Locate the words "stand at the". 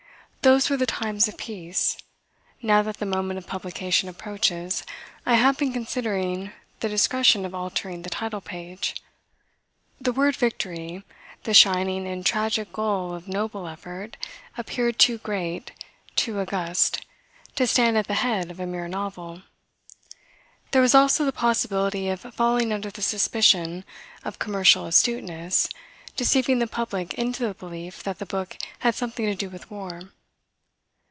17.67-18.15